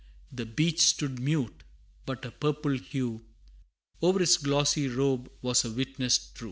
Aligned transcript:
The 0.31 0.47
beech 0.47 0.79
stood 0.79 1.19
mute, 1.19 1.63
but 2.07 2.25
a 2.25 2.31
purple 2.31 2.71
hue 2.75 3.23
O'er 4.01 4.19
its 4.19 4.37
glossy 4.37 4.87
robe 4.87 5.29
was 5.43 5.63
a 5.63 5.69
witness 5.69 6.17
true. 6.31 6.39